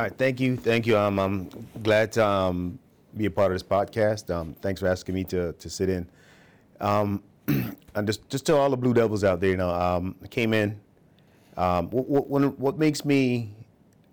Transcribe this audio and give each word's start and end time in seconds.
All 0.00 0.06
right, 0.06 0.16
thank 0.16 0.40
you, 0.40 0.56
thank 0.56 0.86
you. 0.86 0.96
Um, 0.96 1.18
I'm 1.18 1.50
glad 1.82 2.10
to 2.12 2.26
um, 2.26 2.78
be 3.18 3.26
a 3.26 3.30
part 3.30 3.52
of 3.52 3.54
this 3.54 3.62
podcast. 3.62 4.34
Um, 4.34 4.54
thanks 4.62 4.80
for 4.80 4.88
asking 4.88 5.14
me 5.14 5.24
to 5.24 5.52
to 5.52 5.68
sit 5.68 5.90
in. 5.90 6.08
Um, 6.80 7.22
and 7.46 8.06
just 8.06 8.26
just 8.30 8.46
to 8.46 8.56
all 8.56 8.70
the 8.70 8.78
Blue 8.78 8.94
Devils 8.94 9.24
out 9.24 9.40
there, 9.40 9.50
you 9.50 9.58
know, 9.58 9.68
um, 9.68 10.14
I 10.24 10.26
came 10.28 10.54
in. 10.54 10.80
Um, 11.58 11.90
what, 11.90 12.30
what 12.30 12.58
what 12.58 12.78
makes 12.78 13.04
me, 13.04 13.52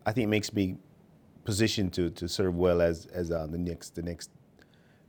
I 0.06 0.12
think, 0.12 0.28
makes 0.28 0.52
me 0.52 0.76
positioned 1.46 1.94
to 1.94 2.10
to 2.10 2.28
serve 2.28 2.54
well 2.54 2.82
as 2.82 3.06
as 3.06 3.32
uh, 3.32 3.48
the 3.50 3.58
next 3.58 3.96
the 3.96 4.02
next 4.02 4.30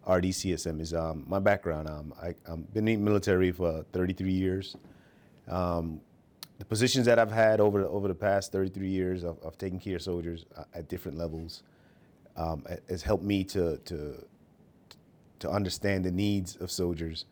RDCSM 0.07 0.81
is 0.81 0.95
um, 0.95 1.25
my 1.27 1.41
background. 1.41 1.89
Um, 1.89 2.15
I, 2.23 2.37
I've 2.49 2.73
been 2.73 2.87
in 2.87 3.01
the 3.01 3.11
military 3.11 3.51
for 3.51 3.85
33 3.93 4.31
years. 4.31 4.77
Um, 5.49 6.01
the 6.59 6.65
positions 6.65 7.07
that 7.07 7.19
I've 7.19 7.33
had 7.33 7.61
over 7.61 7.85
over 7.85 8.09
the 8.09 8.15
past 8.15 8.53
33 8.53 8.89
years 8.89 9.25
of, 9.25 9.39
of 9.43 9.57
taking 9.57 9.79
care 9.79 9.97
of 9.97 10.03
soldiers 10.03 10.45
uh, 10.57 10.65
at 10.75 10.89
different 10.89 11.17
levels 11.17 11.63
um, 12.37 12.65
has 12.89 13.03
helped 13.03 13.25
me 13.25 13.45
to 13.45 13.79
to 13.79 14.25
to 15.39 15.51
understand 15.51 16.05
the 16.05 16.11
needs 16.11 16.57
of 16.57 16.71
soldiers, 16.71 17.25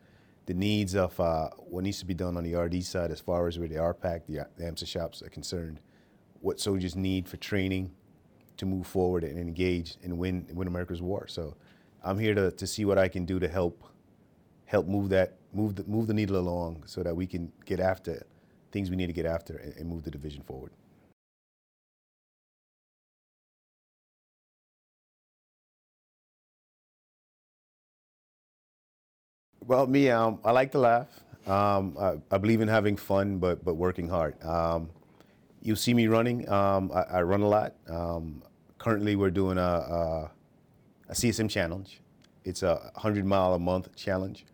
the 0.45 0.53
needs 0.53 0.95
of 0.95 1.19
uh, 1.19 1.49
what 1.57 1.83
needs 1.83 1.99
to 1.99 2.05
be 2.05 2.13
done 2.13 2.37
on 2.37 2.43
the 2.43 2.55
RD 2.55 2.83
side 2.83 3.11
as 3.11 3.19
far 3.19 3.47
as 3.47 3.59
where 3.59 3.67
the 3.67 3.75
RPAC, 3.75 4.21
the, 4.27 4.47
the 4.55 4.63
AMSA 4.63 4.87
shops 4.87 5.21
are 5.21 5.29
concerned, 5.29 5.81
what 6.39 6.59
soldiers 6.59 6.95
need 6.95 7.27
for 7.27 7.35
training 7.37 7.91
to 8.55 8.65
move 8.65 8.87
forward 8.87 9.23
and 9.23 9.37
engage 9.37 9.97
and 10.03 10.17
win 10.17 10.47
win 10.53 10.67
America's 10.67 11.01
war. 11.01 11.27
So 11.27 11.55
I'm 12.03 12.17
here 12.17 12.33
to, 12.33 12.51
to 12.51 12.65
see 12.65 12.85
what 12.85 12.97
I 12.97 13.07
can 13.07 13.25
do 13.25 13.39
to 13.39 13.47
help 13.47 13.83
help 14.65 14.87
move 14.87 15.09
that 15.09 15.35
move 15.53 15.75
the, 15.75 15.83
move 15.83 16.07
the 16.07 16.13
needle 16.13 16.37
along 16.37 16.83
so 16.85 17.03
that 17.03 17.15
we 17.15 17.27
can 17.27 17.51
get 17.65 17.79
after 17.79 18.25
things 18.77 18.91
we 18.91 18.95
need 18.95 19.07
to 19.07 19.13
get 19.21 19.25
after 19.25 19.57
and, 19.57 19.73
and 19.77 19.89
move 19.89 20.03
the 20.03 20.11
division 20.11 20.43
forward. 20.43 20.71
Well, 29.65 29.87
me, 29.87 30.11
um, 30.11 30.39
I 30.45 30.51
like 30.51 30.71
to 30.73 30.77
laugh. 30.77 31.07
Um, 31.47 31.97
I, 31.99 32.17
I, 32.29 32.37
believe 32.37 32.61
in 32.61 32.67
having 32.67 32.97
fun, 32.97 33.39
but 33.39 33.65
but 33.65 33.75
working 33.75 34.07
hard. 34.09 34.33
Um, 34.43 34.89
you 35.61 35.75
see 35.75 35.93
me 35.93 36.07
running. 36.07 36.47
Um, 36.47 36.91
I, 36.93 37.01
I, 37.17 37.21
run 37.23 37.41
a 37.41 37.47
lot. 37.47 37.73
Um, 37.89 38.43
currently, 38.77 39.15
we're 39.15 39.31
doing 39.31 39.57
a, 39.57 39.71
a, 39.99 40.31
a, 41.09 41.13
CSM 41.13 41.49
challenge. 41.49 42.01
It's 42.43 42.63
a 42.63 42.75
100 42.93 43.25
mile 43.25 43.53
a 43.53 43.59
month 43.59 43.95
challenge 43.95 44.45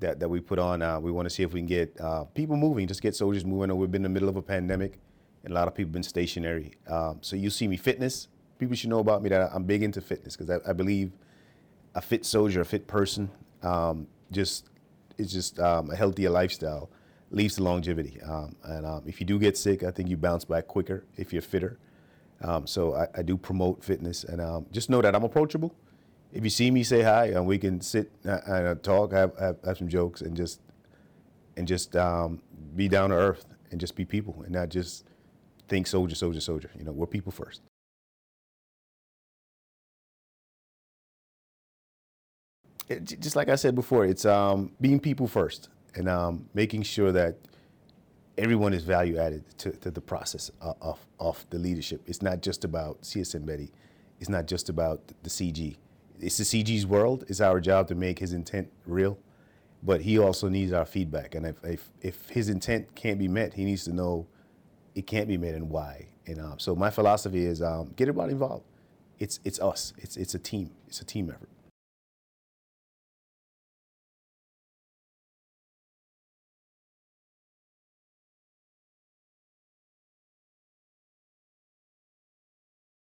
that, 0.00 0.18
that 0.20 0.28
we 0.28 0.40
put 0.40 0.58
on. 0.58 0.82
Uh, 0.82 0.98
we 0.98 1.10
want 1.10 1.26
to 1.26 1.30
see 1.30 1.42
if 1.42 1.52
we 1.52 1.60
can 1.60 1.66
get 1.66 1.98
uh, 2.00 2.24
people 2.24 2.56
moving, 2.56 2.86
just 2.86 3.02
get 3.02 3.14
soldiers 3.14 3.44
moving. 3.44 3.74
We've 3.76 3.90
been 3.90 4.04
in 4.04 4.12
the 4.12 4.14
middle 4.14 4.28
of 4.28 4.36
a 4.36 4.42
pandemic, 4.42 4.98
and 5.44 5.52
a 5.52 5.54
lot 5.54 5.68
of 5.68 5.74
people 5.74 5.92
been 5.92 6.02
stationary. 6.02 6.72
Um, 6.88 7.18
so 7.20 7.36
you 7.36 7.50
see 7.50 7.68
me 7.68 7.76
fitness. 7.76 8.28
People 8.58 8.76
should 8.76 8.90
know 8.90 8.98
about 8.98 9.22
me 9.22 9.28
that 9.30 9.50
I'm 9.54 9.64
big 9.64 9.82
into 9.82 10.00
fitness 10.00 10.36
because 10.36 10.50
I, 10.50 10.70
I, 10.70 10.72
believe 10.72 11.12
a 11.94 12.00
fit 12.02 12.26
soldier, 12.26 12.60
a 12.60 12.64
fit 12.64 12.86
person, 12.86 13.30
um, 13.62 14.06
just 14.30 14.66
it's 15.16 15.32
just 15.32 15.58
um, 15.60 15.90
a 15.90 15.96
healthier 15.96 16.30
lifestyle 16.30 16.90
leads 17.30 17.54
to 17.56 17.62
longevity. 17.62 18.20
Um, 18.22 18.56
and 18.64 18.84
um, 18.84 19.02
if 19.06 19.20
you 19.20 19.26
do 19.26 19.38
get 19.38 19.56
sick, 19.56 19.82
I 19.82 19.90
think 19.90 20.08
you 20.08 20.16
bounce 20.16 20.44
back 20.44 20.66
quicker 20.66 21.04
if 21.16 21.32
you're 21.32 21.42
fitter. 21.42 21.78
Um, 22.42 22.66
so 22.66 22.94
I, 22.94 23.06
I, 23.16 23.22
do 23.22 23.36
promote 23.36 23.84
fitness, 23.84 24.24
and 24.24 24.40
just 24.72 24.88
know 24.88 25.02
that 25.02 25.14
I'm 25.14 25.24
approachable 25.24 25.74
if 26.32 26.44
you 26.44 26.50
see 26.50 26.70
me, 26.70 26.82
say 26.82 27.02
hi, 27.02 27.26
and 27.26 27.46
we 27.46 27.58
can 27.58 27.80
sit 27.80 28.10
and 28.24 28.82
talk, 28.82 29.12
have, 29.12 29.36
have, 29.38 29.56
have 29.64 29.78
some 29.78 29.88
jokes, 29.88 30.20
and 30.20 30.36
just 30.36 30.60
and 31.56 31.66
just 31.66 31.96
um, 31.96 32.40
be 32.76 32.88
down 32.88 33.10
to 33.10 33.16
earth 33.16 33.46
and 33.70 33.80
just 33.80 33.96
be 33.96 34.04
people, 34.04 34.42
and 34.42 34.52
not 34.52 34.68
just 34.68 35.04
think 35.68 35.86
soldier, 35.86 36.14
soldier, 36.14 36.40
soldier. 36.40 36.70
You 36.78 36.84
know, 36.84 36.92
we're 36.92 37.06
people 37.06 37.32
first. 37.32 37.62
It, 42.88 43.20
just 43.20 43.36
like 43.36 43.48
I 43.48 43.56
said 43.56 43.74
before, 43.74 44.04
it's 44.04 44.24
um, 44.24 44.72
being 44.80 44.98
people 44.98 45.28
first 45.28 45.68
and 45.94 46.08
um, 46.08 46.48
making 46.54 46.82
sure 46.82 47.12
that 47.12 47.36
everyone 48.38 48.72
is 48.72 48.82
value 48.82 49.18
added 49.18 49.44
to, 49.58 49.70
to 49.70 49.90
the 49.90 50.00
process 50.00 50.50
of, 50.60 50.76
of, 50.80 51.06
of, 51.20 51.46
the 51.50 51.58
leadership. 51.58 52.00
It's 52.06 52.22
not 52.22 52.40
just 52.40 52.64
about 52.64 53.00
CSM 53.02 53.44
Betty. 53.46 53.70
It's 54.18 54.28
not 54.28 54.46
just 54.46 54.68
about 54.68 55.00
the 55.22 55.30
CG 55.30 55.76
it's 56.22 56.38
the 56.38 56.44
CG's 56.44 56.86
world. 56.86 57.24
It's 57.28 57.40
our 57.40 57.60
job 57.60 57.88
to 57.88 57.96
make 57.96 58.20
his 58.20 58.32
intent 58.32 58.70
real, 58.86 59.18
but 59.82 60.02
he 60.02 60.18
also 60.18 60.48
needs 60.48 60.72
our 60.72 60.86
feedback. 60.86 61.34
And 61.34 61.46
if 61.46 61.64
if, 61.64 61.90
if 62.02 62.30
his 62.30 62.48
intent 62.48 62.94
can't 62.96 63.18
be 63.18 63.28
met, 63.28 63.54
he 63.54 63.64
needs 63.64 63.84
to 63.84 63.94
know 63.94 64.26
it 64.94 65.06
can't 65.06 65.28
be 65.28 65.38
met 65.38 65.54
and 65.54 65.70
why. 65.70 66.08
And 66.26 66.40
um, 66.40 66.58
so 66.58 66.74
my 66.76 66.90
philosophy 66.90 67.44
is 67.46 67.62
um, 67.62 67.92
get 67.96 68.04
everybody 68.08 68.32
involved. 68.32 68.64
It's 69.18 69.40
it's 69.44 69.60
us. 69.60 69.94
It's 69.98 70.16
it's 70.16 70.34
a 70.34 70.40
team. 70.40 70.70
It's 70.88 71.00
a 71.02 71.04
team 71.06 71.30
effort. 71.30 71.50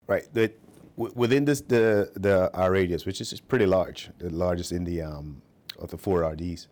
Right. 0.08 0.25
The 0.34 0.52
within 1.00 1.46
this 1.46 1.62
the 1.62 2.12
the 2.16 2.52
our 2.54 2.72
radius, 2.72 3.06
which 3.06 3.22
is 3.22 3.40
pretty 3.40 3.66
large, 3.66 4.10
the 4.20 4.30
largest 4.30 4.72
in 4.72 4.84
the 4.84 5.02
um, 5.02 5.42
of 5.80 5.90
the 5.90 5.98
four 5.98 6.24
RDs. 6.24 6.68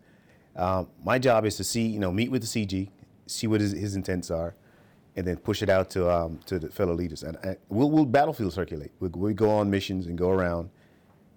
Um, 0.54 0.88
my 1.04 1.18
job 1.18 1.46
is 1.46 1.56
to 1.56 1.64
see, 1.64 1.86
you 1.86 1.98
know, 1.98 2.12
meet 2.12 2.30
with 2.30 2.42
the 2.42 2.48
CG, 2.48 2.90
see 3.26 3.46
what 3.46 3.60
his, 3.60 3.72
his 3.72 3.94
intents 3.94 4.30
are, 4.30 4.54
and 5.16 5.26
then 5.26 5.36
push 5.36 5.62
it 5.62 5.70
out 5.70 5.88
to 5.90 6.10
um, 6.10 6.40
to 6.46 6.58
the 6.58 6.68
fellow 6.68 6.92
leaders. 6.94 7.22
And, 7.22 7.38
and 7.42 7.56
we'll, 7.68 7.90
we'll 7.90 8.04
battlefield 8.04 8.52
circulate. 8.52 8.92
We 9.00 9.08
we 9.08 9.34
go 9.34 9.50
on 9.50 9.70
missions 9.70 10.06
and 10.06 10.18
go 10.18 10.30
around 10.30 10.68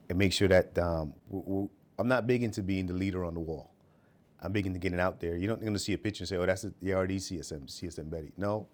and 0.09 0.18
make 0.18 0.34
sure 0.34 0.50
that 0.50 0.78
um, 0.78 1.13
we 1.29 1.68
I'm 1.97 2.08
not 2.08 2.28
big 2.28 2.44
into 2.44 2.62
being 2.62 2.88
the 2.88 2.94
leader 2.94 3.23
on 3.23 3.34
the 3.34 3.40
wall. 3.40 3.72
I'm 4.41 4.52
big 4.52 4.66
into 4.66 4.79
getting 4.79 5.00
out 5.00 5.19
there. 5.19 5.38
You're 5.38 5.52
not 5.52 5.62
going 5.62 5.73
to 5.73 5.79
see 5.79 5.94
a 5.94 5.97
picture 5.97 6.23
and 6.23 6.29
say, 6.29 6.35
"Oh, 6.35 6.46
that's 6.46 6.63
the 6.63 6.94
RD 6.94 7.12
CSM 7.12 7.68
CSM 7.68 8.09
Betty." 8.09 8.34
No, 8.38 8.68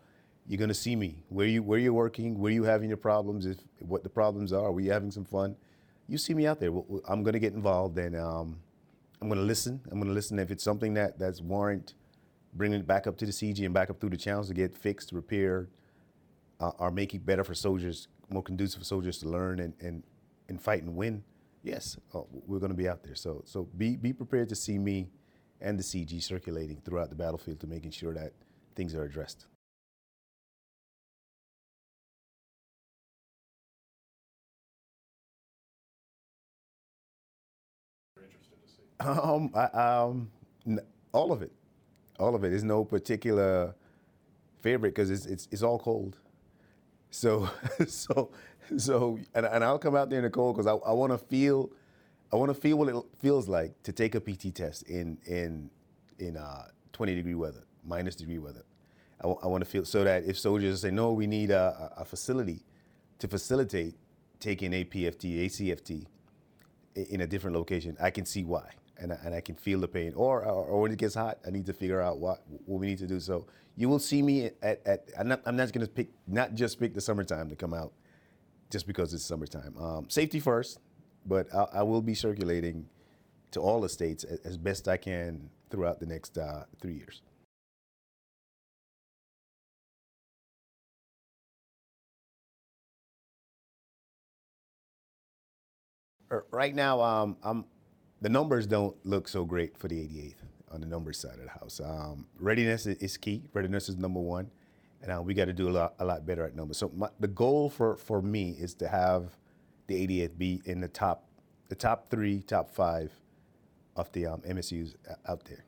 you're 0.47 0.57
going 0.57 0.69
to 0.69 0.73
see 0.73 0.95
me 0.95 1.23
where 1.29 1.45
you 1.45 1.61
where 1.61 1.77
you're 1.77 1.93
working, 1.93 2.39
where 2.39 2.51
you 2.51 2.63
having 2.63 2.87
your 2.87 2.97
problems, 2.97 3.45
if 3.45 3.57
what 3.79 4.03
the 4.03 4.09
problems 4.09 4.53
are, 4.53 4.71
where 4.71 4.83
you 4.83 4.91
having 4.91 5.11
some 5.11 5.25
fun. 5.25 5.55
You 6.07 6.17
see 6.17 6.33
me 6.33 6.47
out 6.47 6.59
there. 6.59 6.71
I'm 7.07 7.21
going 7.21 7.33
to 7.33 7.39
get 7.39 7.53
involved, 7.53 7.97
and 7.97 8.15
um, 8.15 8.59
I'm 9.21 9.27
going 9.27 9.39
to 9.39 9.45
listen. 9.45 9.81
I'm 9.91 9.99
going 9.99 10.07
to 10.07 10.13
listen 10.13 10.39
if 10.39 10.49
it's 10.51 10.63
something 10.63 10.93
that 10.93 11.19
that's 11.19 11.41
warrant 11.41 11.95
bringing 12.53 12.79
it 12.79 12.87
back 12.87 13.07
up 13.07 13.17
to 13.17 13.25
the 13.25 13.31
CG 13.31 13.63
and 13.63 13.73
back 13.73 13.89
up 13.89 13.99
through 13.99 14.09
the 14.09 14.17
channels 14.17 14.47
to 14.47 14.53
get 14.53 14.75
fixed, 14.75 15.11
repaired, 15.11 15.69
uh, 16.59 16.71
or 16.79 16.91
make 16.91 17.13
it 17.13 17.25
better 17.25 17.43
for 17.43 17.53
soldiers, 17.53 18.07
more 18.29 18.41
conducive 18.41 18.79
for 18.79 18.85
soldiers 18.85 19.17
to 19.19 19.29
learn 19.29 19.59
and 19.59 19.73
and, 19.81 20.03
and 20.47 20.61
fight 20.61 20.83
and 20.83 20.95
win. 20.95 21.23
Yes, 21.61 21.97
uh, 22.15 22.21
we're 22.31 22.59
going 22.59 22.71
to 22.71 22.77
be 22.77 22.87
out 22.87 23.03
there. 23.03 23.15
So 23.15 23.41
so 23.45 23.67
be 23.77 23.97
be 23.97 24.13
prepared 24.13 24.47
to 24.49 24.55
see 24.55 24.77
me 24.79 25.09
and 25.59 25.77
the 25.77 25.83
CG 25.83 26.23
circulating 26.23 26.79
throughout 26.85 27.09
the 27.09 27.15
battlefield 27.15 27.59
to 27.59 27.67
making 27.67 27.91
sure 27.91 28.13
that 28.13 28.31
things 28.75 28.95
are 28.95 29.03
addressed. 29.03 29.47
Um, 38.99 39.51
I, 39.55 39.65
um, 39.65 40.31
all 41.13 41.31
of 41.31 41.41
it, 41.41 41.51
all 42.19 42.35
of 42.35 42.43
it. 42.43 42.49
There's 42.49 42.63
no 42.63 42.85
particular 42.85 43.75
favorite 44.61 44.91
because 44.95 45.11
it's, 45.11 45.25
it's 45.27 45.47
it's 45.51 45.63
all 45.63 45.79
cold. 45.79 46.17
So 47.11 47.49
so 47.87 48.31
so 48.77 49.19
and, 49.35 49.45
and 49.45 49.63
I'll 49.63 49.79
come 49.79 49.95
out 49.95 50.09
there 50.09 50.19
in 50.19 50.25
the 50.25 50.31
cold 50.31 50.55
because 50.57 50.67
I, 50.67 50.73
I 50.73 50.93
want 50.93 51.13
to 51.13 51.17
feel 51.19 51.71
I 52.33 52.37
want 52.37 52.49
to 52.53 52.59
feel 52.59 52.77
what 52.77 52.89
it 52.89 52.95
feels 53.19 53.47
like 53.47 53.81
to 53.83 53.93
take 53.93 54.15
a 54.15 54.21
PT 54.21 54.55
test 54.55 54.83
in 54.83 55.17
in 55.27 55.69
in 56.19 56.37
uh, 56.37 56.67
20 56.93 57.15
degree 57.15 57.35
weather, 57.35 57.63
minus 57.85 58.15
degree 58.15 58.39
weather. 58.39 58.63
I, 59.19 59.23
w- 59.23 59.39
I 59.43 59.47
want 59.47 59.63
to 59.63 59.69
feel 59.69 59.85
so 59.85 60.03
that 60.03 60.25
if 60.25 60.39
soldiers 60.39 60.81
say 60.81 60.91
no, 60.91 61.13
we 61.13 61.27
need 61.27 61.51
a, 61.51 61.91
a 61.97 62.05
facility 62.05 62.63
to 63.19 63.27
facilitate 63.27 63.95
taking 64.39 64.71
APFT, 64.71 65.45
ACFT 65.45 66.05
in 66.95 67.21
a 67.21 67.27
different 67.27 67.55
location, 67.55 67.97
I 68.01 68.11
can 68.11 68.25
see 68.25 68.43
why 68.45 68.71
and 68.99 69.13
I, 69.13 69.19
and 69.25 69.35
I 69.35 69.41
can 69.41 69.55
feel 69.55 69.79
the 69.79 69.87
pain. 69.87 70.13
Or, 70.15 70.43
or, 70.43 70.65
or 70.65 70.81
when 70.81 70.91
it 70.91 70.97
gets 70.97 71.15
hot, 71.15 71.39
I 71.45 71.49
need 71.49 71.65
to 71.65 71.73
figure 71.73 72.01
out 72.01 72.19
what 72.19 72.43
what 72.65 72.79
we 72.79 72.87
need 72.87 72.99
to 72.99 73.07
do. 73.07 73.19
So 73.19 73.45
you 73.75 73.89
will 73.89 73.99
see 73.99 74.21
me 74.21 74.51
at, 74.61 74.81
at 74.85 75.09
I'm 75.17 75.27
not 75.27 75.45
not 75.45 75.71
going 75.71 75.85
to 75.85 75.91
pick 75.91 76.09
not 76.27 76.55
just 76.55 76.79
pick 76.79 76.93
the 76.93 77.01
summertime 77.01 77.49
to 77.49 77.55
come 77.55 77.73
out, 77.73 77.93
just 78.69 78.87
because 78.87 79.13
it's 79.13 79.23
summertime. 79.23 79.77
Um, 79.77 80.09
safety 80.09 80.39
first, 80.39 80.79
but 81.25 81.53
I, 81.53 81.79
I, 81.79 81.83
will 81.83 82.01
be 82.01 82.15
circulating 82.15 82.87
to 83.51 83.61
all 83.61 83.81
the 83.81 83.89
states 83.89 84.23
as, 84.23 84.39
as 84.39 84.57
best 84.57 84.87
I 84.87 84.97
can 84.97 85.49
throughout 85.69 85.99
the 85.99 86.05
next 86.05 86.37
uh, 86.37 86.63
three 86.81 86.93
years. 86.93 87.21
Er, 96.31 96.45
right 96.51 96.75
now, 96.75 97.01
um, 97.01 97.37
I'm 97.43 97.65
the 98.21 98.29
numbers 98.29 98.67
don't 98.67 98.95
look 99.05 99.27
so 99.27 99.45
great 99.45 99.77
for 99.77 99.87
the 99.87 99.95
88th 99.95 100.35
on 100.71 100.81
the 100.81 100.87
numbers 100.87 101.19
side 101.19 101.35
of 101.39 101.43
the 101.45 101.49
house. 101.49 101.79
Um, 101.83 102.27
readiness 102.39 102.85
is 102.87 103.17
key. 103.17 103.43
Readiness 103.53 103.89
is 103.89 103.97
number 103.97 104.19
one. 104.19 104.49
and 105.01 105.11
uh, 105.11 105.21
we 105.21 105.33
got 105.33 105.45
to 105.45 105.53
do 105.53 105.69
a 105.69 105.71
lot, 105.71 105.93
a 105.99 106.05
lot 106.05 106.25
better 106.25 106.45
at 106.45 106.55
numbers. 106.55 106.77
So 106.77 106.91
my, 106.95 107.09
the 107.19 107.27
goal 107.27 107.69
for, 107.69 107.97
for 107.97 108.21
me 108.21 108.51
is 108.59 108.73
to 108.75 108.87
have 108.87 109.37
the 109.87 109.95
88th 110.07 110.37
be 110.37 110.61
in 110.65 110.81
the 110.81 110.87
top, 110.87 111.25
the 111.69 111.75
top 111.75 112.09
three, 112.09 112.41
top 112.41 112.69
five 112.71 113.11
of 113.95 114.11
the 114.13 114.27
um, 114.27 114.41
MSUs 114.41 114.95
out 115.27 115.45
there, 115.45 115.65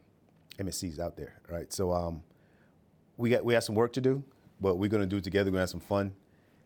MSCs 0.60 1.00
out 1.00 1.18
there, 1.18 1.42
right? 1.50 1.72
So 1.74 1.94
um, 1.94 2.24
we 3.18 3.30
got 3.30 3.46
we 3.46 3.54
have 3.54 3.64
some 3.64 3.76
work 3.76 3.94
to 3.94 4.02
do, 4.02 4.24
but 4.62 4.76
we're 4.78 4.90
gonna 4.90 5.06
do 5.06 5.18
it 5.18 5.24
together. 5.24 5.50
We're 5.52 5.56
gonna 5.56 5.62
have 5.64 5.70
some 5.70 5.80
fun, 5.80 6.14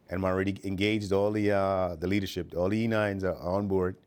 and 0.09 0.19
I'm 0.19 0.25
already 0.25 0.59
engaged 0.63 1.11
all 1.13 1.31
the 1.31 1.51
uh, 1.51 1.95
the 1.97 2.07
leadership, 2.07 2.53
all 2.55 2.69
the 2.69 2.87
E9s 2.87 3.23
are 3.23 3.37
on 3.37 3.67
board, 3.67 3.97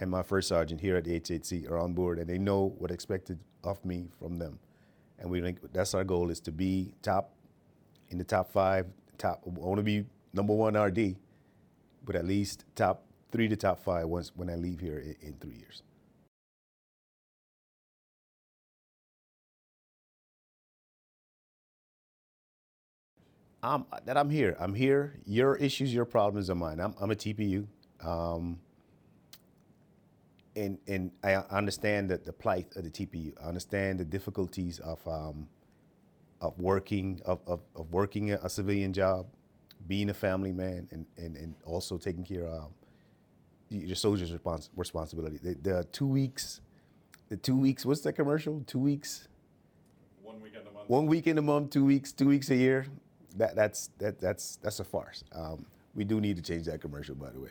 and 0.00 0.10
my 0.10 0.22
first 0.22 0.48
sergeant 0.48 0.80
here 0.80 0.96
at 0.96 1.04
the 1.04 1.18
HHC 1.20 1.70
are 1.70 1.78
on 1.78 1.92
board, 1.92 2.18
and 2.18 2.28
they 2.28 2.38
know 2.38 2.74
what 2.78 2.90
expected 2.90 3.38
of 3.62 3.84
me 3.84 4.08
from 4.18 4.38
them, 4.38 4.58
and 5.18 5.30
we 5.30 5.40
think 5.40 5.58
that's 5.72 5.94
our 5.94 6.04
goal 6.04 6.30
is 6.30 6.40
to 6.40 6.52
be 6.52 6.92
top 7.02 7.32
in 8.10 8.18
the 8.18 8.24
top 8.24 8.50
five. 8.50 8.86
Top, 9.18 9.42
I 9.46 9.50
want 9.50 9.78
to 9.78 9.82
be 9.82 10.04
number 10.32 10.52
one 10.52 10.76
RD, 10.76 11.16
but 12.04 12.16
at 12.16 12.24
least 12.24 12.64
top 12.74 13.04
three 13.30 13.48
to 13.48 13.56
top 13.56 13.78
five 13.78 14.06
once 14.06 14.32
when 14.34 14.50
I 14.50 14.56
leave 14.56 14.80
here 14.80 14.98
in, 14.98 15.16
in 15.20 15.34
three 15.34 15.56
years. 15.56 15.82
Um, 23.64 23.86
that 24.04 24.18
I'm 24.18 24.28
here. 24.28 24.56
I'm 24.60 24.74
here. 24.74 25.14
Your 25.24 25.56
issues, 25.56 25.94
your 25.94 26.04
problems 26.04 26.50
are 26.50 26.54
mine. 26.54 26.80
I'm, 26.80 26.94
I'm 27.00 27.10
a 27.10 27.14
TPU. 27.14 27.66
Um, 28.04 28.58
and, 30.56 30.78
and 30.86 31.10
I 31.22 31.34
understand 31.34 32.10
that 32.10 32.24
the 32.24 32.32
plight 32.32 32.68
of 32.76 32.84
the 32.84 32.90
TPU. 32.90 33.32
I 33.42 33.48
understand 33.48 33.98
the 34.00 34.04
difficulties 34.04 34.78
of, 34.80 35.06
um, 35.06 35.48
of 36.40 36.58
working, 36.58 37.20
of, 37.24 37.40
of, 37.46 37.60
of 37.74 37.92
working 37.92 38.32
a, 38.32 38.48
civilian 38.48 38.92
job, 38.92 39.26
being 39.88 40.10
a 40.10 40.14
family 40.14 40.52
man, 40.52 40.88
and, 40.90 41.06
and, 41.16 41.36
and 41.36 41.54
also 41.64 41.98
taking 41.98 42.24
care 42.24 42.46
of 42.46 42.70
your 43.70 43.96
soldiers' 43.96 44.30
respons- 44.30 44.68
responsibility. 44.76 45.38
The, 45.42 45.54
the 45.54 45.84
two 45.90 46.06
weeks, 46.06 46.60
the 47.28 47.36
two 47.36 47.56
weeks, 47.56 47.84
what's 47.84 48.02
that 48.02 48.12
commercial? 48.12 48.62
Two 48.66 48.78
weeks? 48.78 49.28
One 50.22 50.40
week 50.40 50.52
in 50.54 50.60
a 50.60 50.70
month. 50.70 50.88
One 50.88 51.06
week 51.06 51.26
in 51.26 51.38
a 51.38 51.42
month, 51.42 51.70
two 51.70 51.84
weeks, 51.84 52.12
two 52.12 52.28
weeks 52.28 52.50
a 52.50 52.56
year 52.56 52.86
that, 53.36 53.56
that's, 53.56 53.90
that, 53.98 54.20
that's, 54.20 54.56
that's 54.62 54.80
a 54.80 54.84
farce. 54.84 55.24
Um, 55.32 55.66
we 55.94 56.04
do 56.04 56.20
need 56.20 56.36
to 56.36 56.42
change 56.42 56.66
that 56.66 56.80
commercial, 56.80 57.14
by 57.14 57.30
the 57.30 57.40
way, 57.40 57.50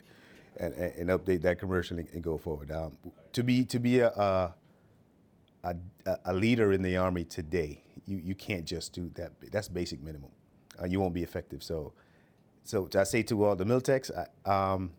and, 0.58 0.74
and, 0.74 1.10
update 1.10 1.42
that 1.42 1.60
commercial 1.60 1.98
and, 1.98 2.08
and 2.14 2.24
go 2.24 2.38
forward. 2.38 2.72
Um, 2.72 2.98
to 3.34 3.44
be, 3.44 3.66
to 3.66 3.80
be 3.80 4.00
a, 4.00 4.10
a, 4.10 4.56
a, 5.64 5.76
a, 6.26 6.34
leader 6.34 6.74
in 6.74 6.82
the 6.82 6.98
Army 6.98 7.24
today, 7.24 7.84
you, 8.06 8.18
you 8.18 8.36
can't 8.36 8.66
just 8.66 8.94
do 8.94 9.10
that. 9.16 9.32
That's 9.52 9.68
basic 9.68 10.02
minimum. 10.02 10.32
Uh, 10.82 10.86
you 10.86 11.00
won't 11.00 11.14
be 11.14 11.24
effective. 11.24 11.64
So, 11.64 11.94
so 12.64 12.88
I 12.96 13.04
say 13.04 13.24
to 13.24 13.46
all 13.46 13.56
the 13.56 13.66
Miltechs, 13.66 14.12
um, 14.48 14.92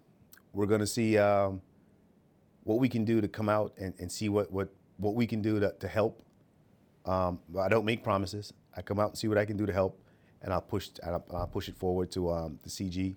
we're 0.52 0.66
going 0.66 0.80
to 0.80 0.86
see 0.86 1.18
um, 1.18 1.60
what 2.64 2.78
we 2.78 2.88
can 2.88 3.04
do 3.04 3.20
to 3.20 3.28
come 3.28 3.48
out 3.48 3.72
and, 3.78 3.94
and 3.98 4.10
see 4.10 4.28
what, 4.28 4.50
what, 4.52 4.68
what 4.96 5.14
we 5.14 5.26
can 5.26 5.42
do 5.42 5.60
to, 5.60 5.72
to 5.80 5.88
help. 5.88 6.22
Um, 7.04 7.38
I 7.60 7.68
don't 7.68 7.84
make 7.84 8.02
promises. 8.02 8.52
I 8.76 8.82
come 8.82 8.98
out 8.98 9.10
and 9.10 9.18
see 9.18 9.28
what 9.28 9.38
I 9.38 9.44
can 9.44 9.56
do 9.56 9.66
to 9.66 9.72
help 9.72 10.00
and 10.44 10.52
I'll 10.52 10.60
push 10.60 10.90
I'll, 11.04 11.24
I'll 11.34 11.46
push 11.46 11.68
it 11.68 11.76
forward 11.76 12.12
to 12.12 12.30
um, 12.30 12.58
the 12.62 12.68
CG 12.68 13.16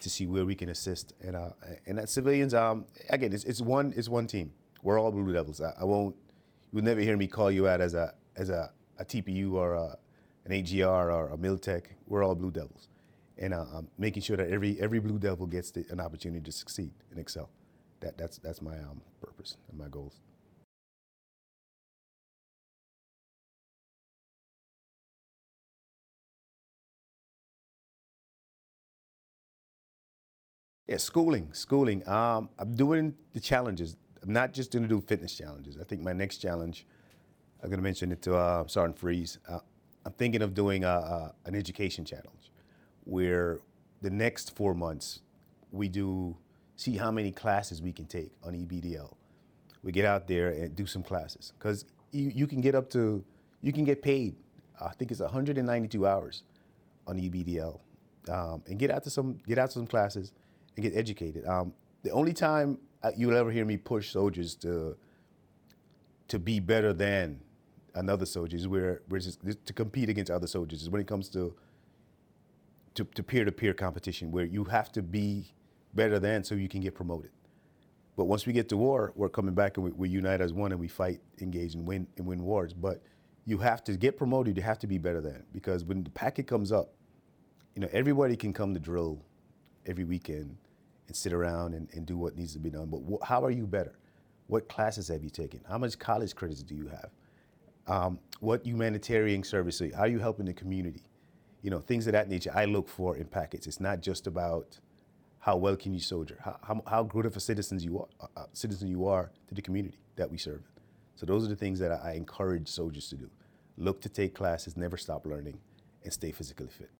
to 0.00 0.10
see 0.10 0.26
where 0.26 0.44
we 0.44 0.54
can 0.54 0.68
assist. 0.68 1.12
And 1.20 1.36
uh, 1.36 1.50
and 1.86 1.98
that 1.98 2.08
civilians, 2.08 2.54
um, 2.54 2.86
again, 3.10 3.32
it's, 3.32 3.44
it's 3.44 3.60
one 3.60 3.92
it's 3.96 4.08
one 4.08 4.26
team. 4.26 4.52
We're 4.82 5.00
all 5.00 5.10
Blue 5.10 5.32
Devils. 5.32 5.60
I, 5.60 5.72
I 5.80 5.84
won't. 5.84 6.14
You'll 6.72 6.84
never 6.84 7.00
hear 7.00 7.16
me 7.16 7.26
call 7.26 7.50
you 7.50 7.68
out 7.68 7.80
as 7.80 7.94
a 7.94 8.14
as 8.36 8.50
a, 8.50 8.70
a 8.98 9.04
TPU 9.04 9.52
or 9.52 9.74
a, 9.74 9.96
an 10.44 10.52
AGR 10.52 11.10
or 11.10 11.30
a 11.30 11.36
Miltech. 11.36 11.86
We're 12.06 12.24
all 12.24 12.34
Blue 12.34 12.50
Devils, 12.50 12.88
and 13.38 13.54
uh, 13.54 13.64
I'm 13.74 13.88
making 13.98 14.22
sure 14.22 14.36
that 14.36 14.50
every 14.50 14.80
every 14.80 15.00
Blue 15.00 15.18
Devil 15.18 15.46
gets 15.46 15.70
the, 15.70 15.84
an 15.90 16.00
opportunity 16.00 16.42
to 16.44 16.52
succeed 16.52 16.92
and 17.10 17.18
excel. 17.18 17.50
That 18.00 18.18
that's 18.18 18.38
that's 18.38 18.60
my 18.60 18.78
um, 18.78 19.00
purpose 19.20 19.56
and 19.70 19.78
my 19.78 19.88
goals. 19.88 20.20
Yeah, 30.86 30.98
schooling, 30.98 31.52
schooling. 31.52 32.06
Um, 32.08 32.48
I'm 32.58 32.74
doing 32.74 33.14
the 33.32 33.40
challenges. 33.40 33.96
I'm 34.22 34.32
not 34.32 34.52
just 34.52 34.72
going 34.72 34.84
to 34.84 34.88
do 34.88 35.00
fitness 35.00 35.36
challenges. 35.36 35.76
I 35.80 35.84
think 35.84 36.02
my 36.02 36.12
next 36.12 36.38
challenge, 36.38 36.86
I'm 37.62 37.68
going 37.68 37.78
to 37.78 37.82
mention 37.82 38.12
it 38.12 38.22
to 38.22 38.36
uh, 38.36 38.66
Sergeant 38.68 38.96
Freeze. 38.96 39.38
Uh, 39.48 39.58
I'm 40.04 40.12
thinking 40.12 40.42
of 40.42 40.54
doing 40.54 40.84
a, 40.84 40.88
a, 40.88 41.34
an 41.44 41.56
education 41.56 42.04
challenge 42.04 42.52
where 43.02 43.58
the 44.00 44.10
next 44.10 44.54
four 44.54 44.74
months 44.74 45.20
we 45.72 45.88
do 45.88 46.36
see 46.76 46.96
how 46.96 47.10
many 47.10 47.32
classes 47.32 47.82
we 47.82 47.92
can 47.92 48.06
take 48.06 48.30
on 48.44 48.52
EBDL. 48.52 49.12
We 49.82 49.90
get 49.90 50.04
out 50.04 50.28
there 50.28 50.50
and 50.50 50.76
do 50.76 50.86
some 50.86 51.02
classes 51.02 51.52
because 51.58 51.84
you, 52.12 52.30
you 52.32 52.46
can 52.46 52.60
get 52.60 52.76
up 52.76 52.88
to, 52.90 53.24
you 53.60 53.72
can 53.72 53.84
get 53.84 54.02
paid. 54.02 54.36
I 54.80 54.90
think 54.90 55.10
it's 55.10 55.20
192 55.20 56.06
hours 56.06 56.44
on 57.08 57.16
EBDL, 57.16 57.80
um, 58.28 58.62
and 58.66 58.78
get 58.78 58.90
out 58.90 59.02
to 59.04 59.10
some 59.10 59.38
get 59.46 59.58
out 59.58 59.68
to 59.68 59.74
some 59.74 59.86
classes 59.86 60.32
and 60.76 60.82
get 60.82 60.96
educated. 60.96 61.46
Um, 61.46 61.72
the 62.02 62.10
only 62.10 62.32
time 62.32 62.78
uh, 63.02 63.10
you'll 63.16 63.36
ever 63.36 63.50
hear 63.50 63.64
me 63.64 63.76
push 63.76 64.10
soldiers 64.10 64.54
to 64.56 64.96
to 66.28 66.38
be 66.38 66.58
better 66.60 66.92
than 66.92 67.40
another 67.94 68.26
soldier 68.26 68.56
is 68.56 68.66
where, 68.66 69.02
where 69.08 69.20
just, 69.20 69.40
to 69.64 69.72
compete 69.72 70.08
against 70.08 70.30
other 70.30 70.46
soldiers 70.46 70.82
is 70.82 70.90
when 70.90 71.00
it 71.00 71.06
comes 71.06 71.28
to 71.30 71.54
to, 72.94 73.04
to 73.04 73.22
peer-to-peer 73.22 73.74
competition 73.74 74.32
where 74.32 74.44
you 74.46 74.64
have 74.64 74.90
to 74.90 75.02
be 75.02 75.52
better 75.94 76.18
than 76.18 76.42
so 76.42 76.54
you 76.54 76.68
can 76.68 76.80
get 76.80 76.94
promoted. 76.94 77.30
But 78.16 78.24
once 78.24 78.46
we 78.46 78.54
get 78.54 78.70
to 78.70 78.76
war, 78.78 79.12
we're 79.14 79.28
coming 79.28 79.54
back 79.54 79.76
and 79.76 79.84
we, 79.84 79.90
we 79.92 80.08
unite 80.08 80.40
as 80.40 80.54
one 80.54 80.72
and 80.72 80.80
we 80.80 80.88
fight, 80.88 81.20
engage, 81.42 81.74
and 81.74 81.86
win 81.86 82.06
and 82.16 82.26
win 82.26 82.42
wars. 82.42 82.72
But 82.72 83.02
you 83.44 83.58
have 83.58 83.84
to 83.84 83.96
get 83.96 84.16
promoted. 84.16 84.56
You 84.56 84.62
have 84.62 84.78
to 84.78 84.86
be 84.86 84.96
better 84.96 85.20
than 85.20 85.44
because 85.52 85.84
when 85.84 86.02
the 86.04 86.10
packet 86.10 86.46
comes 86.46 86.72
up, 86.72 86.94
you 87.74 87.82
know 87.82 87.88
everybody 87.92 88.34
can 88.34 88.54
come 88.54 88.72
to 88.72 88.80
drill 88.80 89.22
every 89.86 90.04
weekend 90.04 90.56
and 91.06 91.16
sit 91.16 91.32
around 91.32 91.74
and, 91.74 91.88
and 91.94 92.06
do 92.06 92.16
what 92.16 92.36
needs 92.36 92.52
to 92.52 92.58
be 92.58 92.70
done. 92.70 92.86
But 92.86 93.00
wh- 93.00 93.26
how 93.26 93.44
are 93.44 93.50
you 93.50 93.66
better? 93.66 93.98
What 94.48 94.68
classes 94.68 95.08
have 95.08 95.22
you 95.22 95.30
taken? 95.30 95.60
How 95.68 95.78
much 95.78 95.98
college 95.98 96.34
credits 96.34 96.62
do 96.62 96.74
you 96.74 96.88
have? 96.88 97.10
Um, 97.86 98.18
what 98.40 98.64
humanitarian 98.66 99.42
service? 99.42 99.80
How 99.94 100.02
are 100.02 100.08
you 100.08 100.18
helping 100.18 100.46
the 100.46 100.52
community? 100.52 101.02
You 101.62 101.70
know, 101.70 101.80
things 101.80 102.06
of 102.06 102.12
that 102.12 102.28
nature. 102.28 102.52
I 102.54 102.64
look 102.64 102.88
for 102.88 103.16
in 103.16 103.26
packets. 103.26 103.66
It's 103.66 103.80
not 103.80 104.00
just 104.00 104.26
about 104.26 104.78
how 105.38 105.56
well 105.56 105.76
can 105.76 105.94
you 105.94 106.00
soldier, 106.00 106.36
how, 106.44 106.58
how, 106.62 106.82
how 106.88 107.02
good 107.04 107.24
of 107.24 107.36
a 107.36 107.40
citizen 107.40 107.78
you 107.78 108.00
are, 108.00 108.08
uh, 108.20 108.40
uh, 108.40 108.46
citizen 108.52 108.88
you 108.88 109.06
are 109.06 109.30
to 109.46 109.54
the 109.54 109.62
community 109.62 109.98
that 110.16 110.28
we 110.28 110.36
serve. 110.36 110.62
So 111.14 111.24
those 111.24 111.44
are 111.44 111.48
the 111.48 111.56
things 111.56 111.78
that 111.78 111.92
I, 111.92 112.10
I 112.10 112.12
encourage 112.14 112.68
soldiers 112.68 113.08
to 113.10 113.16
do. 113.16 113.30
Look 113.78 114.00
to 114.00 114.08
take 114.08 114.34
classes, 114.34 114.76
never 114.76 114.96
stop 114.96 115.24
learning, 115.24 115.58
and 116.02 116.12
stay 116.12 116.32
physically 116.32 116.68
fit. 116.68 116.90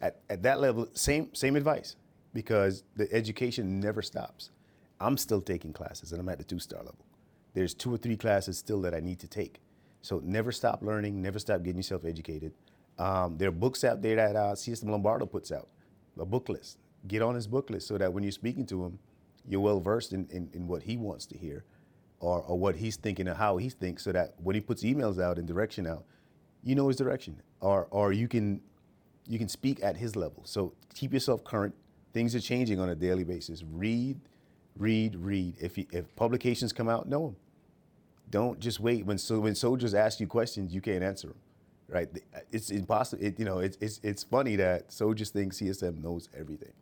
At, 0.00 0.20
at 0.28 0.42
that 0.42 0.60
level, 0.60 0.88
same 0.94 1.34
same 1.34 1.56
advice, 1.56 1.96
because 2.32 2.84
the 2.96 3.12
education 3.12 3.80
never 3.80 4.02
stops. 4.02 4.50
I'm 5.00 5.16
still 5.16 5.40
taking 5.40 5.72
classes, 5.72 6.12
and 6.12 6.20
I'm 6.20 6.28
at 6.28 6.38
the 6.38 6.44
two 6.44 6.58
star 6.58 6.80
level. 6.80 7.04
There's 7.54 7.74
two 7.74 7.94
or 7.94 7.96
three 7.96 8.16
classes 8.16 8.58
still 8.58 8.80
that 8.82 8.94
I 8.94 9.00
need 9.00 9.20
to 9.20 9.28
take. 9.28 9.60
So 10.02 10.20
never 10.22 10.52
stop 10.52 10.82
learning, 10.82 11.22
never 11.22 11.38
stop 11.38 11.62
getting 11.62 11.78
yourself 11.78 12.04
educated. 12.04 12.52
Um, 12.98 13.38
there 13.38 13.48
are 13.48 13.52
books 13.52 13.84
out 13.84 14.02
there 14.02 14.16
that 14.16 14.36
uh, 14.36 14.52
CSM 14.52 14.90
Lombardo 14.90 15.26
puts 15.26 15.50
out, 15.50 15.68
a 16.18 16.24
book 16.24 16.48
list. 16.48 16.78
Get 17.06 17.22
on 17.22 17.34
his 17.34 17.46
book 17.46 17.70
list 17.70 17.88
so 17.88 17.98
that 17.98 18.12
when 18.12 18.22
you're 18.22 18.32
speaking 18.32 18.66
to 18.66 18.84
him, 18.84 18.98
you're 19.46 19.60
well 19.60 19.80
versed 19.80 20.12
in, 20.12 20.26
in, 20.30 20.48
in 20.52 20.66
what 20.66 20.82
he 20.82 20.96
wants 20.96 21.26
to 21.26 21.38
hear 21.38 21.64
or, 22.20 22.42
or 22.42 22.58
what 22.58 22.76
he's 22.76 22.96
thinking 22.96 23.28
and 23.28 23.36
how 23.36 23.56
he 23.56 23.68
thinks 23.68 24.04
so 24.04 24.12
that 24.12 24.34
when 24.42 24.54
he 24.54 24.60
puts 24.60 24.82
emails 24.82 25.22
out 25.22 25.38
and 25.38 25.46
direction 25.46 25.86
out, 25.86 26.04
you 26.62 26.74
know 26.74 26.88
his 26.88 26.96
direction. 26.96 27.40
Or, 27.60 27.86
or 27.90 28.12
you 28.12 28.28
can 28.28 28.60
you 29.26 29.38
can 29.38 29.48
speak 29.48 29.82
at 29.82 29.96
his 29.96 30.16
level. 30.16 30.42
So 30.44 30.72
keep 30.94 31.12
yourself 31.12 31.44
current. 31.44 31.74
Things 32.12 32.34
are 32.34 32.40
changing 32.40 32.78
on 32.78 32.90
a 32.90 32.94
daily 32.94 33.24
basis. 33.24 33.64
Read, 33.72 34.20
read, 34.76 35.16
read. 35.16 35.56
If, 35.60 35.78
you, 35.78 35.86
if 35.90 36.14
publications 36.16 36.72
come 36.72 36.88
out, 36.88 37.08
know 37.08 37.26
them. 37.26 37.36
Don't 38.30 38.58
just 38.60 38.80
wait. 38.80 39.04
When, 39.04 39.18
so, 39.18 39.40
when 39.40 39.54
soldiers 39.54 39.94
ask 39.94 40.20
you 40.20 40.26
questions, 40.26 40.74
you 40.74 40.80
can't 40.80 41.02
answer 41.02 41.28
them, 41.28 41.36
right? 41.88 42.08
It's 42.50 42.70
impossible. 42.70 43.24
It, 43.24 43.38
you 43.38 43.44
know, 43.44 43.58
it's, 43.58 43.76
it's, 43.80 44.00
it's 44.02 44.22
funny 44.22 44.56
that 44.56 44.92
soldiers 44.92 45.30
think 45.30 45.52
CSM 45.52 46.02
knows 46.02 46.28
everything. 46.36 46.72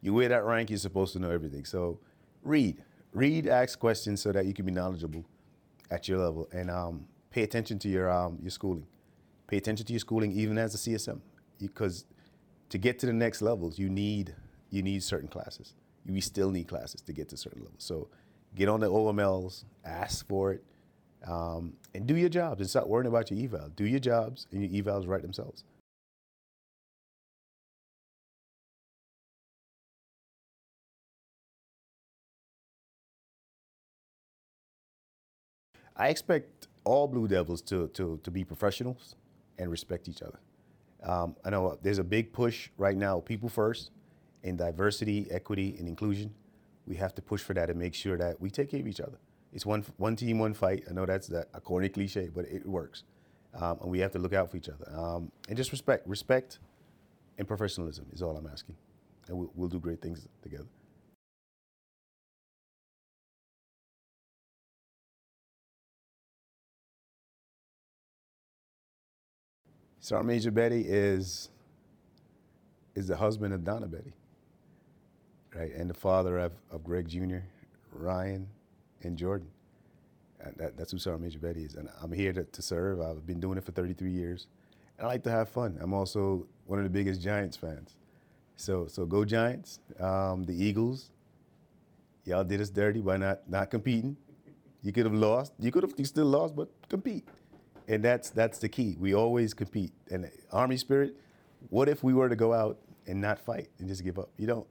You 0.00 0.14
wear 0.14 0.28
that 0.28 0.44
rank, 0.44 0.70
you're 0.70 0.78
supposed 0.78 1.12
to 1.14 1.18
know 1.18 1.30
everything. 1.30 1.64
So 1.64 1.98
read, 2.42 2.82
read, 3.12 3.46
ask 3.46 3.78
questions 3.78 4.20
so 4.20 4.32
that 4.32 4.46
you 4.46 4.54
can 4.54 4.64
be 4.64 4.72
knowledgeable 4.72 5.24
at 5.90 6.08
your 6.08 6.18
level, 6.18 6.48
and 6.52 6.70
um, 6.70 7.04
pay 7.30 7.42
attention 7.42 7.78
to 7.80 7.88
your 7.88 8.10
um, 8.10 8.38
your 8.40 8.50
schooling. 8.50 8.86
Pay 9.46 9.58
attention 9.58 9.84
to 9.86 9.92
your 9.92 10.00
schooling, 10.00 10.32
even 10.32 10.56
as 10.56 10.74
a 10.74 10.78
CSM 10.78 11.20
because 11.68 12.04
to 12.70 12.78
get 12.78 12.98
to 13.00 13.06
the 13.06 13.12
next 13.12 13.42
levels, 13.42 13.78
you 13.78 13.88
need 13.88 14.34
you 14.70 14.82
need 14.82 15.02
certain 15.02 15.28
classes. 15.28 15.74
We 16.06 16.20
still 16.20 16.50
need 16.50 16.68
classes 16.68 17.00
to 17.02 17.12
get 17.12 17.28
to 17.28 17.36
certain 17.36 17.62
levels. 17.62 17.84
So 17.84 18.08
get 18.56 18.68
on 18.68 18.80
the 18.80 18.90
OMLs, 18.90 19.64
ask 19.84 20.26
for 20.26 20.52
it, 20.52 20.64
um, 21.26 21.74
and 21.94 22.06
do 22.06 22.16
your 22.16 22.28
jobs 22.28 22.60
and 22.60 22.68
stop 22.68 22.86
worrying 22.86 23.06
about 23.06 23.30
your 23.30 23.44
eval. 23.44 23.68
Do 23.76 23.84
your 23.84 24.00
jobs, 24.00 24.46
and 24.50 24.62
your 24.62 24.82
evals 24.82 25.06
write 25.06 25.22
themselves. 25.22 25.64
I 35.96 36.08
expect 36.08 36.68
all 36.84 37.06
Blue 37.06 37.28
Devils 37.28 37.62
to, 37.62 37.88
to, 37.88 38.18
to 38.22 38.30
be 38.30 38.44
professionals 38.44 39.14
and 39.58 39.70
respect 39.70 40.08
each 40.08 40.22
other. 40.22 40.38
Um, 41.02 41.36
I 41.44 41.50
know 41.50 41.78
there's 41.82 41.98
a 41.98 42.04
big 42.04 42.32
push 42.32 42.68
right 42.76 42.96
now, 42.96 43.20
people 43.20 43.48
first, 43.48 43.90
in 44.42 44.56
diversity, 44.56 45.26
equity, 45.30 45.76
and 45.78 45.88
inclusion. 45.88 46.32
We 46.86 46.96
have 46.96 47.14
to 47.14 47.22
push 47.22 47.42
for 47.42 47.54
that 47.54 47.70
and 47.70 47.78
make 47.78 47.94
sure 47.94 48.16
that 48.18 48.40
we 48.40 48.50
take 48.50 48.70
care 48.70 48.80
of 48.80 48.86
each 48.86 49.00
other. 49.00 49.18
It's 49.52 49.66
one, 49.66 49.84
one 49.98 50.16
team, 50.16 50.38
one 50.38 50.54
fight. 50.54 50.84
I 50.88 50.92
know 50.92 51.06
that's 51.06 51.28
that, 51.28 51.48
a 51.54 51.60
corny 51.60 51.88
cliche, 51.88 52.30
but 52.34 52.46
it 52.46 52.66
works. 52.66 53.04
Um, 53.54 53.78
and 53.82 53.90
we 53.90 53.98
have 53.98 54.12
to 54.12 54.18
look 54.18 54.32
out 54.32 54.50
for 54.50 54.56
each 54.56 54.68
other. 54.68 54.90
Um, 54.96 55.30
and 55.48 55.56
just 55.56 55.72
respect, 55.72 56.06
respect 56.08 56.58
and 57.38 57.46
professionalism 57.46 58.06
is 58.12 58.22
all 58.22 58.36
I'm 58.36 58.46
asking. 58.46 58.76
And 59.28 59.36
we'll, 59.36 59.50
we'll 59.54 59.68
do 59.68 59.78
great 59.78 60.00
things 60.00 60.26
together. 60.42 60.66
Sergeant 70.02 70.26
Major 70.26 70.50
Betty 70.50 70.80
is 70.80 71.48
is 72.96 73.06
the 73.06 73.16
husband 73.16 73.54
of 73.54 73.62
Donna 73.62 73.86
Betty, 73.86 74.12
right, 75.54 75.72
and 75.72 75.88
the 75.88 75.94
father 75.94 76.38
of, 76.40 76.52
of 76.72 76.82
Greg 76.82 77.08
Jr., 77.08 77.38
Ryan, 77.92 78.48
and 79.02 79.16
Jordan. 79.16 79.46
And 80.40 80.56
that, 80.56 80.76
that's 80.76 80.90
who 80.90 80.98
Sergeant 80.98 81.22
Major 81.22 81.38
Betty 81.38 81.62
is, 81.62 81.76
and 81.76 81.88
I'm 82.02 82.10
here 82.10 82.32
to, 82.32 82.42
to 82.42 82.62
serve. 82.62 83.00
I've 83.00 83.24
been 83.24 83.38
doing 83.38 83.56
it 83.58 83.64
for 83.64 83.70
33 83.70 84.10
years, 84.10 84.48
and 84.98 85.06
I 85.06 85.08
like 85.08 85.22
to 85.22 85.30
have 85.30 85.48
fun. 85.48 85.78
I'm 85.80 85.94
also 85.94 86.46
one 86.66 86.80
of 86.80 86.84
the 86.84 86.90
biggest 86.90 87.22
Giants 87.22 87.56
fans, 87.56 87.94
so 88.56 88.88
so 88.88 89.06
go 89.06 89.24
Giants. 89.24 89.78
Um, 90.00 90.42
the 90.42 90.52
Eagles, 90.52 91.10
y'all 92.24 92.42
did 92.42 92.60
us 92.60 92.70
dirty 92.70 93.00
by 93.00 93.18
not 93.18 93.48
not 93.48 93.70
competing. 93.70 94.16
You 94.82 94.90
could 94.92 95.04
have 95.04 95.14
lost. 95.14 95.52
You 95.60 95.70
could 95.70 95.84
have 95.84 95.94
you 95.96 96.04
still 96.04 96.26
lost, 96.26 96.56
but 96.56 96.68
compete 96.88 97.24
and 97.88 98.02
that's 98.04 98.30
that's 98.30 98.58
the 98.58 98.68
key. 98.68 98.96
We 98.98 99.14
always 99.14 99.54
compete. 99.54 99.92
And 100.10 100.30
Army 100.52 100.76
spirit. 100.76 101.16
What 101.70 101.88
if 101.88 102.02
we 102.02 102.14
were 102.14 102.28
to 102.28 102.36
go 102.36 102.52
out 102.52 102.78
and 103.06 103.20
not 103.20 103.38
fight 103.38 103.68
and 103.78 103.88
just 103.88 104.04
give 104.04 104.18
up? 104.18 104.30
You 104.36 104.46
don't. 104.46 104.66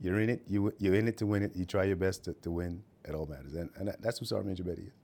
You're 0.00 0.20
in 0.20 0.30
it. 0.30 0.42
You 0.48 0.72
you're 0.78 0.94
in 0.94 1.08
it 1.08 1.16
to 1.18 1.26
win 1.26 1.42
it. 1.42 1.56
You 1.56 1.64
try 1.64 1.84
your 1.84 1.96
best 1.96 2.24
to, 2.24 2.34
to 2.34 2.50
win 2.50 2.82
at 3.06 3.14
all 3.14 3.26
matters, 3.26 3.54
and 3.54 3.70
and 3.76 3.94
that's 4.00 4.18
who 4.18 4.26
Sergeant 4.26 4.48
Major 4.48 4.64
Betty 4.64 4.82
is. 4.82 4.99